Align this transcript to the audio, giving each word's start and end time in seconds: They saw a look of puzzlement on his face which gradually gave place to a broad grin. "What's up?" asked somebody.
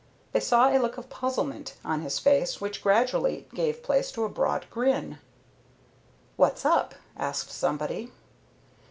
They 0.31 0.39
saw 0.39 0.67
a 0.75 0.79
look 0.81 0.97
of 0.97 1.11
puzzlement 1.11 1.75
on 1.85 2.01
his 2.01 2.17
face 2.17 2.59
which 2.59 2.81
gradually 2.81 3.45
gave 3.53 3.83
place 3.83 4.11
to 4.13 4.23
a 4.23 4.29
broad 4.29 4.65
grin. 4.71 5.19
"What's 6.37 6.65
up?" 6.65 6.95
asked 7.15 7.51
somebody. 7.51 8.11